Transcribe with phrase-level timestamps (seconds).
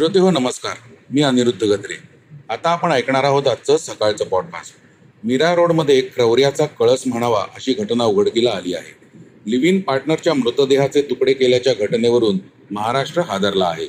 [0.00, 0.76] श्रोते हो नमस्कार.
[1.10, 1.94] मी अनिरुद्ध गत्रे
[2.48, 4.74] आता आपण ऐकणार आहोत आजचं सकाळचं पॉडकास्ट
[5.24, 9.18] मीरा रोडमध्ये क्रौर्याचा कळस म्हणावा अशी घटना उघडकीला आली आहे.
[9.46, 12.38] लिव्ह इन पार्टनरच्या मृतदेहाचे तुकडे केल्याच्या घटनेवरून
[12.70, 13.86] महाराष्ट्र हादरला आहे.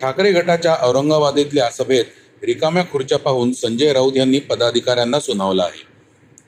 [0.00, 2.04] ठाकरे गटाच्या औरंगाबादेतल्या सभेत
[2.42, 5.86] रिकाम्या खुर्च्या पाहून संजय राऊत यांनी पदाधिकाऱ्यांना सुनावलं आहे.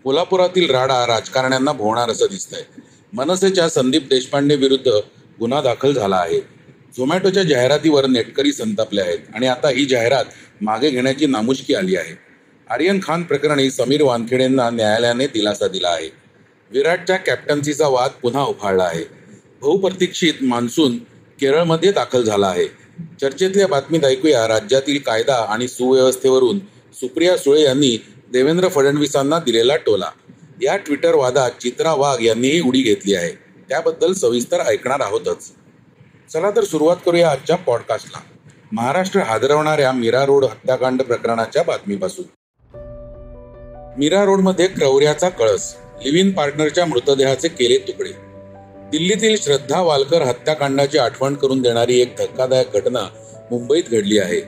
[0.04, 2.62] कोल्हापुरातील राडा राजकारण्यांना भोवणार असं दिसतंय.
[3.12, 4.88] मनसेच्या संदीप देशपांडे विरुद्ध
[5.40, 6.59] गुन्हा दाखल झाला आहे.
[6.96, 10.24] झोमॅटोच्या जाहिरातीवर नेटकरी संतापले आहेत आणि आता ही जाहिरात
[10.60, 12.18] मागे घेण्याची नामुष्की आली आहे.
[12.70, 16.08] आर्यन खान प्रकरणी समीर वानखेडेंना न्यायालयाने दिलासा दिला आहे.
[16.70, 19.04] विराटच्या कॅप्टन्सीचा वाद पुन्हा उफाळला आहे.
[19.60, 20.98] बहुप्रतीक्षित मान्सून
[21.40, 22.66] केरळमध्ये दाखल झाला आहे.
[23.20, 26.58] चर्चेतल्या बातमीत ऐकूया राज्यातील कायदा आणि सुव्यवस्थेवरून
[26.94, 30.10] सुप्रिया सुळे यांनी देवेंद्र फडणवीसांना दिलेला टोला.
[30.62, 33.30] या ट्विटर वादात चित्रा वाघ यांनीही उडी घेतली आहे.
[33.68, 35.52] त्याबद्दल सविस्तर ऐकणार आहोतच.
[36.30, 38.18] चला तर सुरुवात करूया आजच्या पॉडकास्टला
[38.72, 42.24] महाराष्ट्र हादरवणाऱ्या मीरा रोड हत्याकांड प्रकरणाच्या बातमीपासून.
[43.98, 48.12] मीरा रोडमध्ये क्रौर्याचा कळस लिव्ह इन पार्टनरच्या मृतदेहाचे केले तुकडे.
[48.90, 53.02] दिल्लीतील श्रद्धा वालकर हत्याकांडाची आठवण करून देणारी एक धक्कादायक घटना
[53.50, 54.40] मुंबईत घडली आहे.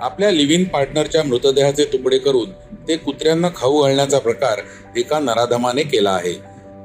[0.00, 2.50] आपल्या लिव्ह इन पार्टनरच्या मृतदेहाचे तुकडे करून
[2.88, 4.60] ते कुत्र्यांना खाऊ घालण्याचा प्रकार
[4.96, 6.34] एका नराधमाने केला आहे.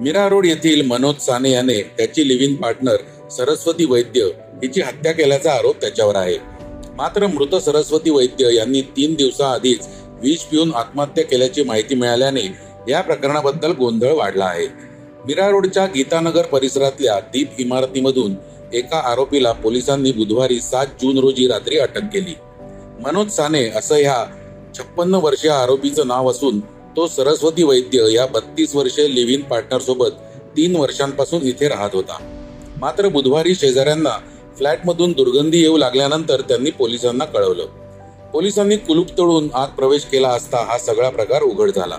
[0.02, 2.96] मीरा रोड येथील मनोज साने याने त्याची live in partner
[3.32, 4.24] Saraswati Vaidya
[4.64, 6.38] हिची हत्या केल्याचा आरोप त्याच्यावर आहे.
[6.96, 9.88] मात्र मृत सरस्वती वैद्य यांनी तीन दिवसाआधीच
[10.22, 12.44] विष पिऊन आत्महत्या केल्याची माहिती मिळाल्याने
[12.90, 14.68] या प्रकरणाबद्दल गोंधळ वाढला आहे.
[15.26, 18.36] मीरा रोडच्या गीतानगर परिसरातल्या दीप इमारतीमधून
[18.74, 22.36] एका आरोपीला पोलिसांनी बुधवारी सात जून रोजी रात्री अटक केली.
[23.00, 24.26] मनोज साने असं ह्या
[24.78, 26.60] छप्पन्न वर्षीय आरोपीचं नाव असून
[26.98, 30.12] तो सरस्वती वैद्य या बत्तीस वर्षीय लिव्ह इन पार्टनर सोबत
[30.58, 32.18] तीन वर्षांपासून इथे राहत होता.
[32.78, 34.18] मात्र बुधवारी शेजाऱ्यांना
[34.58, 37.66] फ्लॅटमधून दुर्गंधी येऊ लागल्यानंतर त्यांनी पोलिसांना कळवलं.
[38.34, 41.98] पोलिसांनी कुलूप तोडून आत प्रवेश केला असता हा सगळा प्रकार उघड झाला.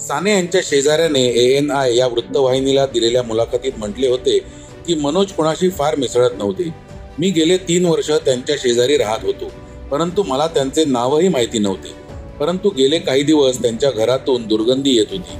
[0.00, 4.38] साने यांच्या शेजाऱ्याने ए एन आय या वृत्तवाहिनीला दिलेल्या मुलाखतीत म्हटले होते
[4.86, 6.74] की मनोज कोणाशी फार मिसळत नव्हते.
[7.18, 9.50] मी गेले तीन वर्ष त्यांच्या शेजारी राहत होतो
[9.90, 11.92] परंतु मला त्यांचे नावही माहिती नव्हते.
[12.40, 15.36] परंतु गेले काही दिवस त्यांच्या घरातून दुर्गंधी येत होती.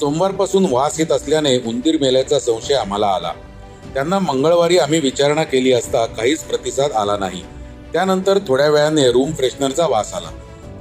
[0.00, 3.32] सोमवारपासून वास येत असल्याने उंदीर मेल्याचा संशय आम्हाला आला.
[3.94, 7.42] त्यांना मंगळवारी आम्ही विचारणा केली असता काहीच प्रतिसाद आला नाही.
[7.92, 10.30] त्यानंतर थोड्या वेळाने रूम फ्रेशनरचा वास आला.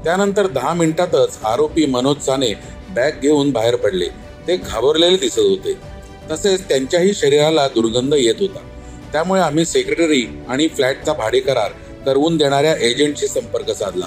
[0.04, 2.54] त्यानंतर दहा मिनिटातच आरोपी मनोज साने
[2.90, 4.06] बॅग घेऊन बाहेर पडले.
[4.48, 5.74] ते घाबरलेले दिसत होते.
[6.32, 8.60] तसेच त्यांच्याही शरीराला दुर्गंध येत होता.
[9.12, 11.72] त्यामुळे आम्ही सेक्रेटरी आणि फ्लॅटचा भाडे करार
[12.06, 14.06] करवून देणाऱ्या एजंटशी संपर्क साधला.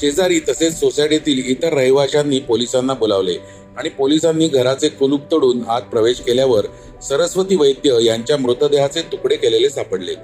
[0.00, 3.36] शेजारी तसेच सोसायटीतील इतर रहिवाशांनी पोलिसांना बोलावले.
[3.78, 6.66] आणि पोलिसांनी घराचे कुलूप तोडून आत प्रवेश केल्यावर
[7.02, 10.14] सरस्वती वैद्य यांच्या मृतदेहाचे तुकडे केलेले सापडले.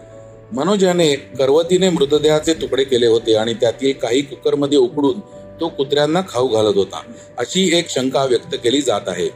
[0.53, 5.21] मनोज याने करवतीने मृतदेहाचे तुकडे केले होते आणि त्यातील काही कुकरमध्ये उकडून
[5.61, 7.03] तो कुत्र्यांना खाऊ घालत होता
[7.39, 9.29] अशी एक शंका व्यक्त केली जात आहे.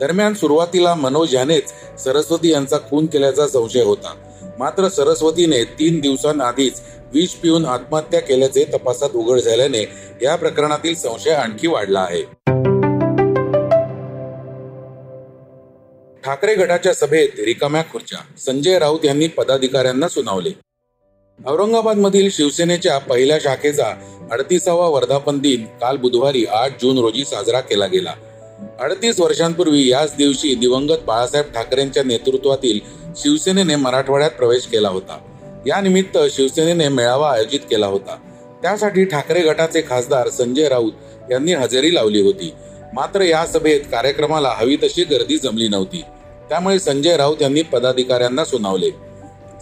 [0.00, 4.14] दरम्यान सुरुवातीला मनोज यानेच सरस्वती यांचा खून केल्याचा संशय होता.
[4.58, 6.80] मात्र सरस्वतीने तीन दिवसांआधीच
[7.14, 9.84] विष पिऊन आत्महत्या केल्याचे तपासात उघड झाल्याने
[10.22, 12.22] या प्रकरणातील संशय आणखी वाढला आहे.
[16.28, 18.18] ठाकरे गटाच्या सभेत रिकाम्या खुर्च्या.
[18.38, 20.50] संजय राऊत यांनी पदाधिकाऱ्यांना सुनावले.
[21.46, 23.86] औरंगाबाद मधील शिवसेनेच्या पहिल्या शाखेचा
[24.30, 28.14] अडतीसावा वर्धापन दिन काल बुधवारी आठ जून रोजी साजरा केला गेला.
[28.80, 32.80] अडतीस वर्षांपूर्वी याच दिवशी दिवंगत बाळासाहेब ठाकरेंच्या नेतृत्वातील
[33.16, 35.18] शिवसेनेने मराठवाड्यात प्रवेश केला होता.
[35.66, 38.16] या निमित्त शिवसेनेने मेळावा आयोजित केला होता.
[38.62, 40.92] त्यासाठी ठाकरे गटाचे खासदार संजय राऊत
[41.30, 42.52] यांनी हजेरी लावली होती.
[42.94, 46.02] मात्र या सभेत कार्यक्रमाला हवी तशी गर्दी जमली नव्हती.
[46.48, 48.90] त्यामुळे संजय राऊत यांनी पदाधिकाऱ्यांना सुनावले.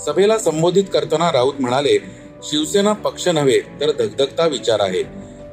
[0.06, 1.98] सभेला संबोधित करताना राऊत म्हणाले
[2.42, 5.02] शिवसेना पक्ष नव्हे तर धगधगता विचार आहे.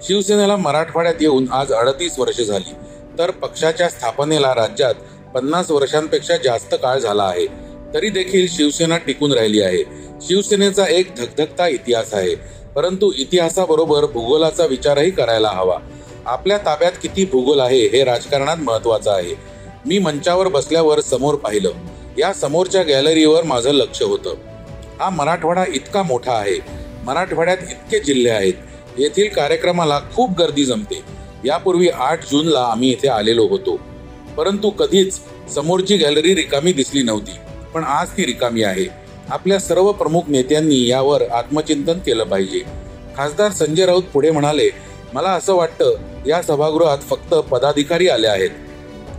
[0.02, 2.74] शिवसेनेला मराठवाड्यात येऊन आज अडतीस वर्ष झाली.
[3.20, 4.94] तर पक्षाच्या स्थापनेला राज्यात
[5.36, 7.48] पन्नास वर्षांपेक्षा जास्त काळ झाला आहे.
[7.94, 9.84] तरी देखील शिवसेना टिकून राहिली आहे.
[10.22, 12.36] शिवसेनेचा एक धगधगता इतिहास आहे.
[12.76, 15.80] परंतु इतिहासाबरोबर भूगोलाचा विचारही करायला हवा.
[16.26, 19.53] आपल्या ताब्यात किती भूगोल आहे हे राजकारणात महत्वाचं आहे.
[19.86, 21.72] मी मंचावर बसल्यावर समोर पाहिलं.
[22.18, 24.36] या समोरच्या गॅलरीवर माझं लक्ष होतं.
[25.00, 26.60] हा मराठवाडा इतका मोठा आहे.
[27.04, 28.54] मराठवाड्यात इतके जिल्हे आहेत.
[28.98, 31.02] येथील कार्यक्रमाला खूप गर्दी जमते.
[31.46, 33.80] यापूर्वी आठ जूनला आम्ही इथे आलेलो होतो.
[34.38, 35.20] परंतु कधीच
[35.56, 37.32] समोरची गॅलरी रिकामी दिसली नव्हती.
[37.74, 38.86] पण आज ती रिकामी आहे.
[39.30, 42.60] आपल्या सर्व प्रमुख नेत्यांनी यावर आत्मचिंतन केलं पाहिजे.
[43.18, 44.70] खासदार संजय राऊत पुढे म्हणाले
[45.14, 45.96] मला असं वाटतं
[46.28, 48.50] या सभागृहात फक्त पदाधिकारी आले आहेत.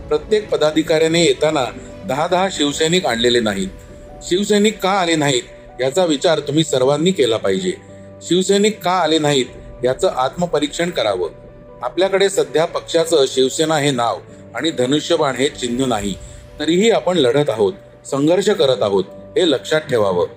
[0.07, 1.65] प्रत्येक पदाधिकाऱ्याने येताना
[2.07, 3.67] दहा दहा शिवसैनिक आणलेले नाहीत.
[4.23, 7.71] शिवसैनिक का आले नाहीत याचा विचार तुम्ही सर्वांनी केला पाहिजे.
[8.21, 9.45] शिवसैनिक का आले नाहीत
[9.83, 11.29] याचं आत्मपरीक्षण करावं.
[11.81, 14.17] आपल्याकडे सध्या पक्षाचं शिवसेना हे नाव
[14.55, 16.13] आणि धनुष्यबाण हे चिन्ह नाही.
[16.59, 17.73] तरीही आपण लढत आहोत
[18.05, 19.03] संघर्ष करत आहोत
[19.37, 20.27] हे लक्षात ठेवावं.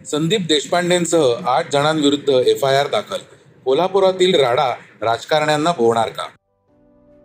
[0.00, 3.18] संदीप देशपांडेंसह आठ जणांविरुद्ध एफ आय आर दाखल
[3.66, 4.68] कोल्हापुरातील राडा
[5.02, 6.24] राजकारण्यांना भोवणार का?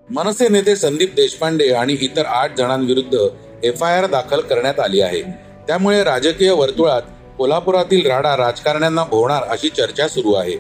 [0.10, 3.18] मनसे नेते संदीप देशपांडे आणि इतर आठ जणांविरुद्ध
[3.64, 5.22] एफ आय आर दाखल करण्यात आली आहे.
[5.68, 7.02] त्यामुळे राजकीय वर्तुळात
[7.38, 10.58] कोल्हापुरातील राडा राजकारण्यांना भोवणार अशी चर्चा सुरू आहे.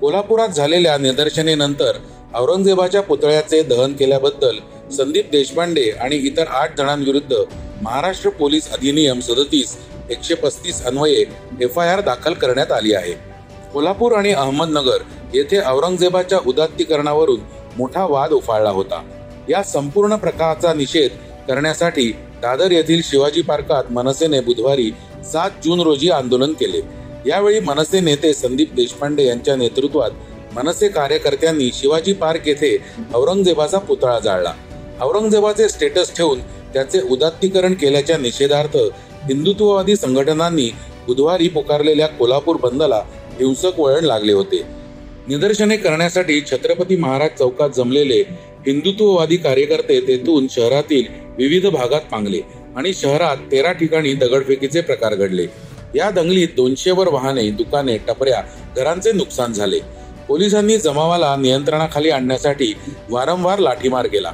[0.00, 1.98] कोल्हापुरात झालेल्या निदर्शनेनंतर
[2.34, 4.58] औरंगजेबाच्या पुतळ्याचे दहन केल्याबद्दल
[4.92, 7.36] संदीप देशपांडे आणि इतर आठ जणांविरुद्ध
[7.82, 9.76] महाराष्ट्र पोलीस अधिनियम सदतीस
[10.10, 11.24] एकशे पस्तीस अन्वये
[11.60, 13.35] एफ आय आर दाखल करण्यात आली आहे.
[13.76, 15.02] कोल्हापूर आणि अहमदनगर
[15.34, 17.40] येथे औरंगजेबाच्या उदात्तीकरणावरून
[17.76, 19.00] मोठा वाद उफाळला होता.
[19.48, 21.10] या संपूर्ण प्रकाराचा निषेध
[21.48, 22.08] करण्यासाठी
[22.42, 24.90] दादर येथील शिवाजी पार्कात मनसेने बुधवारी
[25.32, 26.80] सात जून रोजी आंदोलन केले.
[27.26, 30.10] यावेळी मनसे नेते संदीप देशपांडे यांच्या नेतृत्वात
[30.54, 32.76] मनसे कार्यकर्त्यांनी शिवाजी पार्क येथे
[33.14, 34.52] औरंगजेबाचा पुतळा जाळला.
[35.00, 36.40] औरंगजेबाचे स्टेटस ठेवून
[36.74, 38.76] त्याचे उदात्तीकरण केल्याच्या निषेधार्थ
[39.28, 40.70] हिंदुत्ववादी संघटनांनी
[41.06, 43.02] बुधवारी पुकारलेल्या कोल्हापूर बंदला
[43.40, 44.62] हिंसक वळण लागले होते.
[45.28, 48.20] निदर्शने करण्यासाठी छत्रपती महाराज चौकात जमलेले
[48.66, 51.04] हिंदुत्ववादी कार्यकर्ते तेथून शहरातील
[51.38, 52.40] विविध भागात पांगले
[52.76, 55.46] आणि शहरात तेरा ठिकाणी दगडफेकीचे प्रकार घडले.
[55.94, 58.42] या दंगलीत दोनशेवर वाहने दुकाने टपऱ्या
[58.76, 59.78] घरांचे नुकसान झाले.
[60.28, 62.72] पोलिसांनी जमावाला नियंत्रणाखाली आणण्यासाठी
[63.10, 64.32] वारंवार लाठीमार केला.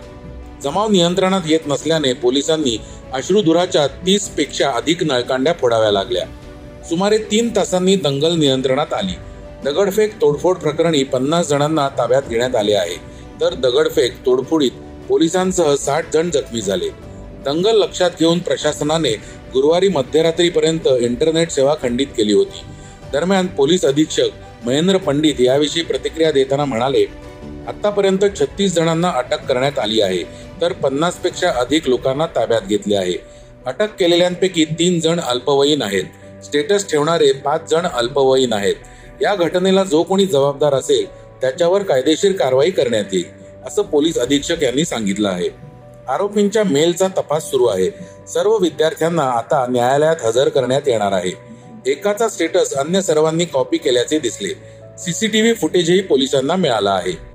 [0.63, 2.81] जमाव नियंत्रणात येत नसल्याने पोलिसांनी
[3.13, 6.27] अश्रुधुराच्या तीसपेक्षा अधिक नळकांड्या फोडाव्या लागल्या.
[6.89, 9.13] सुमारे तीन तासांनी दंगल नियंत्रणात आली.
[9.65, 12.97] दगडफेक तोडफोड प्रकरणी पन्नास जणांना ताब्यात घेण्यात आले आहे.
[13.41, 14.71] तर दगडफेक तोडफोडीत
[15.09, 16.89] पोलिसांसह साठ जण जखमी झाले.
[17.45, 19.13] दंगल लक्षात घेऊन प्रशासनाने
[19.55, 22.61] गुरुवारी मध्यरात्रीपर्यंत इंटरनेट सेवा खंडित केली होती.
[23.13, 27.05] दरम्यान पोलीस अधीक्षक महेंद्र पंडित याविषयी प्रतिक्रिया देताना म्हणाले
[27.69, 30.23] आतापर्यंत छत्तीस जणांना अटक करण्यात आली आहे.
[30.61, 33.15] तर पन्नासपेक्षा अधिक लोकांना ताब्यात घेतले आहे.
[33.67, 36.05] अटक केलेल्यांपैकी तीन जण अल्पवयीन आहेत.
[36.45, 38.75] स्टेटस ठेवणारे पाच जण अल्पवयीन आहेत.
[39.23, 41.07] या घटनेला जो कोणी जबाबदार असेल
[41.41, 45.49] त्याच्यावर कायदेशीर कारवाई करण्यात येईल असं पोलीस अधीक्षक यांनी सांगितलं आहे.
[46.09, 47.91] आरोपींच्या मेलचा तपास सुरू आहे.
[48.29, 51.33] सर्व विद्यार्थ्यांना आता न्यायालयात हजर करण्यात येणार आहे.
[51.87, 54.49] एकाचा स्टेटस अन्य सर्वांनी कॉपी केल्याचे दिसले.
[54.99, 57.33] सीसीटीव्ही फुटेजही पोलिसांना मिळाला आहे.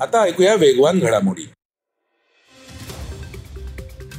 [0.00, 1.48] आता ऐकूया वेगवान घडामोडी.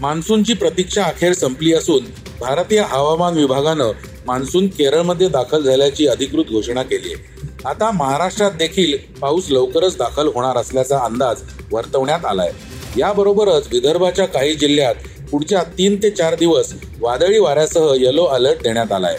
[0.02, 2.06] मान्सूनची प्रतीक्षा अखेर संपली असून
[2.40, 3.92] भारतीय हवामान विभागानं
[4.28, 7.24] मान्सून केरळमध्ये दाखल झाल्याची अधिकृत घोषणा केली आहे.
[7.66, 12.52] आता महाराष्ट्रात देखील पाऊस लवकरच दाखल होणार असल्याचा अंदाज वर्तवण्यात आलाय.
[12.98, 14.96] याबरोबरच विदर्भाच्या काही जिल्ह्यात
[15.32, 19.18] पुढच्या तीन ते चार दिवस वादळी वाऱ्यासह येलो अलर्ट देण्यात आलाय.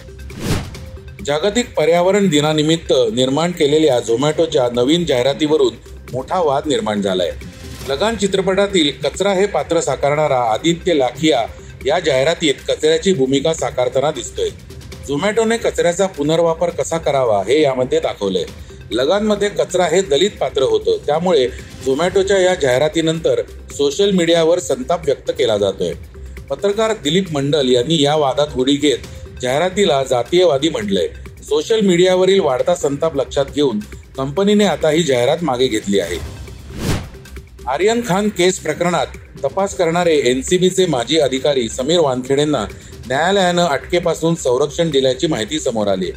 [1.27, 5.75] जागतिक पर्यावरण दिनानिमित्त निर्माण केलेल्या झोमॅटोच्या नवीन जाहिरातीवरून
[6.13, 7.31] मोठा वाद निर्माण झालाय.
[7.89, 11.45] लगान चित्रपटातील कचरा हे पात्र साकारणारा आदित्य लाखिया
[11.87, 14.49] या जाहिरातीत कचऱ्याची भूमिका साकारताना दिसतोय.
[15.09, 18.45] झोमॅटोने कचऱ्याचा पुनर्वापर कसा करावा हे यामध्ये दाखवलंय.
[18.91, 20.97] लगानमध्ये कचरा हे दलित पात्र होतं.
[21.07, 21.47] त्यामुळे
[21.87, 23.43] झोमॅटोच्या या जाहिरातीनंतर
[23.77, 25.93] सोशल मीडियावर संताप व्यक्त केला जातोय.
[26.51, 28.99] पत्रकार दिलीप मंडल यांनी या वादात उडी घेत
[29.43, 31.07] जाहिरातीला जातीयवादी म्हटलंय.
[31.49, 33.79] सोशल मीडियावरील वाढता संताप लक्षात घेऊन
[34.17, 36.36] कंपनीने आता ही जाहिरात मागे घेतली आहे.
[37.69, 39.07] आर्यन खान केस प्रकरणात
[39.45, 42.65] तपास करणारे एनसीबीचे माजी अधिकारी समीर वानखेडेंना
[43.07, 46.11] न्यायालयानं अटकेपासून संरक्षण दिल्याची माहिती समोर आली.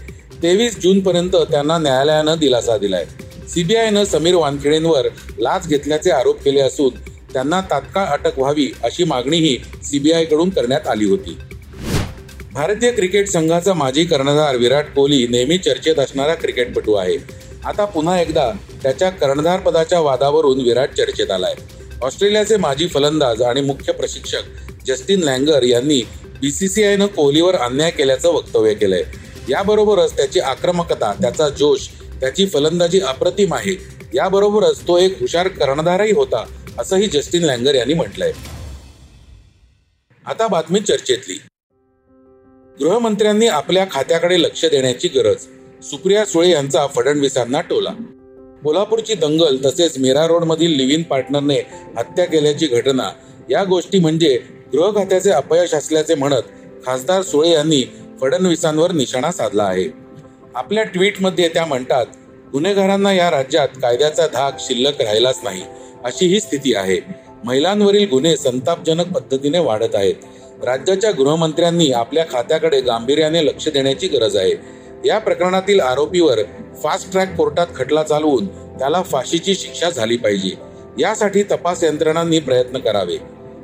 [0.44, 3.06] तेवीस जून पर्यंत त्यांना न्यायालयानं दिलासा दिलाय.
[3.50, 5.08] सीबीआयनं समीर वानखेडेंवर
[5.40, 6.90] लाच घेतल्याचे आरोप केले असून
[7.34, 11.38] त्यांना तात्काळ अटक व्हावी अशी मागणीही सीबीआयकडून करण्यात आली होती.
[12.54, 17.39] भारतीय क्रिकेट संघाचा माजी कर्णधार विराट कोहली नेहमी चर्चेत असणारा क्रिकेटपटू आहे.
[17.66, 18.52] आता पुन्हा एकदा
[18.84, 21.54] त्याच्या कर्णधार पदाच्या वादावरून विराट चर्चेत आलाय.
[22.02, 24.42] ऑस्ट्रेलियाचे माजी फलंदाज आणि मुख्य प्रशिक्षक
[24.88, 26.02] जस्टिन लँगर यांनी
[26.42, 29.04] बीसीसीआयनं कोहलीवर अन्याय केल्याचं वक्तव्य केलंय.
[29.50, 31.90] याबरोबरच त्याची आक्रमकता त्याचा जोश
[32.20, 33.78] त्याची फलंदाजी अप्रतिम आहे.
[34.14, 36.46] याबरोबरच तो एक हुशार कर्णधारही होता
[36.80, 38.32] असंही जस्टिन लँगर यांनी म्हटलंय.
[40.26, 41.40] आता बातमी चर्चेतली.
[42.80, 45.46] गृहमंत्र्यांनी आपल्या खात्याकडे लक्ष देण्याची गरज.
[45.84, 47.90] सुप्रिया सुळे यांचा फडणवीसांना टोला.
[48.64, 51.58] कोल्हापूरची दंगल तसेच मेरा रोड मधील इन पार्टनरने
[51.98, 53.10] हत्या केल्याची घटना
[53.50, 54.38] या गोष्टी म्हणजे
[54.74, 56.50] गृह खात्याचे अपयश असल्याचे म्हणत
[56.86, 57.84] खासदार सुळे यांनी
[58.22, 59.86] फडणवीसांवर निशाणा साधला आहे.
[60.56, 62.06] आपल्या ट्विटमध्ये त्या म्हणतात
[62.52, 65.62] गुन्हेगारांना या राज्यात कायद्याचा धाक शिल्लक राहिलाच नाही
[66.04, 67.00] अशी ही स्थिती आहे.
[67.44, 70.16] महिलांवरील गुन्हे संतापजनक पद्धतीने वाढत आहेत.
[70.64, 74.79] राज्याच्या गृहमंत्र्यांनी आपल्या खात्याकडे गांभीर्याने लक्ष देण्याची गरज आहे.
[75.06, 76.40] या प्रकरणातील आरोपीवर
[76.84, 78.48] फास्ट ट्रॅक कोर्टात खटला चालवून
[78.80, 80.50] त्याला फाशीची शिक्षा झाली पाहिजे.
[81.00, 83.18] यासाठी तपास यंत्रणांनी प्रयत्न करावे.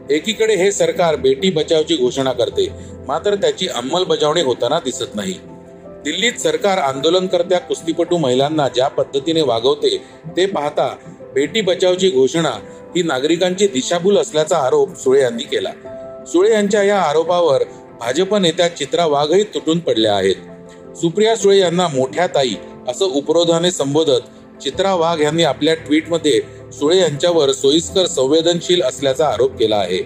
[0.10, 2.68] एकीकडे हे सरकार बेटी बचावची घोषणा करते
[3.08, 5.34] मात्र त्याची अंमलबजावणी होताना दिसत नाही.
[6.04, 9.98] दिल्लीत सरकार आंदोलनकर्त्या कुस्तीपटू महिलांना ज्या पद्धतीने वागवते
[10.38, 10.96] ते पाहता
[11.34, 12.52] बेटी बचावची घोषणा
[12.96, 15.72] ही नागरिकांची दिशाभूल असल्याचा आरोप सुळे यांनी केला.
[16.28, 17.64] सुळे यांच्या या आरोपावर
[18.00, 20.36] भाजप नेत्या चित्रा वाघही तुटून पडल्या आहेत.
[21.02, 22.54] सुप्रिया सुळे यांना मोठ्या ताई
[22.88, 26.42] असं उपरोधाने संबोधत चित्रा वाघ यांनी आपल्या ट्विटमध्ये
[26.74, 30.00] सुळे यांच्यावर सोयीस्कर संवेदनशील असल्याचा आरोप केला आहे.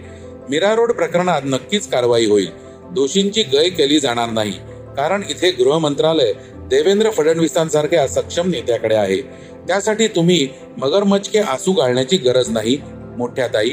[0.50, 2.48] मीरा रोड प्रकरणात नक्कीच कारवाई होईल.
[2.92, 4.52] दोषींची गय केली जाणार नाही.
[4.98, 6.34] कारण इथे गृह मंत्रालय
[6.70, 9.22] देवेंद्र फडणवीसांसारख्या सक्षम नेत्याकडे आहे.
[9.68, 12.78] त्यासाठी तुम्ही मगरमचके आसू घालण्याची गरज नाही
[13.18, 13.70] मोठ्या ताई.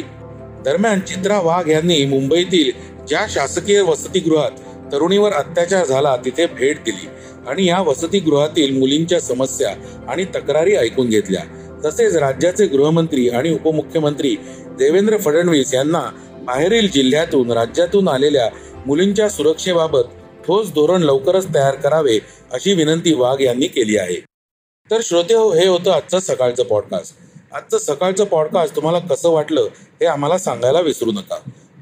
[0.64, 2.70] दरम्यान चित्रा वाघ यांनी मुंबईतील
[3.08, 4.50] ज्या शासकीय वसतिगृहात
[4.92, 7.08] तरुणीवर अत्याचार झाला तिथे भेट दिली
[7.46, 9.74] आणि या वसतिगृहातील मुलींच्या समस्या
[10.08, 11.42] आणि तक्रारी ऐकून घेतल्या.
[11.84, 14.36] तसेच राज्याचे गृहमंत्री आणि उपमुख्यमंत्री
[14.78, 16.02] देवेंद्र फडणवीस यांना
[16.44, 18.48] बाहेरील जिल्ह्यातून राज्यातून आलेल्या
[18.86, 20.02] मुलींच्या सुरक्षेबाबत
[20.46, 22.18] ठोस धोरण लवकरच तयार करावे
[22.52, 24.16] अशी विनंती वाघ यांनी केली आहे.
[24.90, 27.14] तर श्रोते हो हे होतं आजचं सकाळचं पॉडकास्ट
[27.54, 29.68] आजचं सकाळचं पॉडकास्ट तुम्हाला कसं वाटलं
[30.00, 31.38] हे आम्हाला सांगायला विसरू नका.